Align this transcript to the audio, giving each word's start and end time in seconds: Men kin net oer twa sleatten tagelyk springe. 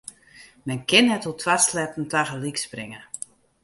Men 0.67 0.79
kin 0.89 1.05
net 1.09 1.27
oer 1.29 1.37
twa 1.41 1.55
sleatten 1.59 2.05
tagelyk 2.11 2.57
springe. 2.65 2.99